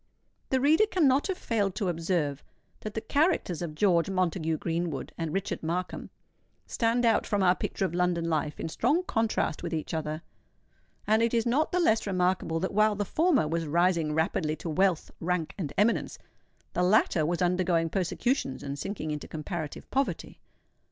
[0.49, 2.43] The reader cannot have failed to observe
[2.79, 6.09] that the characters of George Montague Greenwood and Richard Markham
[6.65, 10.23] stand out from our picture of London Life in strong contrast with each other;
[11.05, 14.69] and it is not the less remarkable that while the former was rising rapidly to
[14.71, 16.17] wealth, rank, and eminence,
[16.73, 20.39] the latter was undergoing persecutions and sinking into comparative poverty.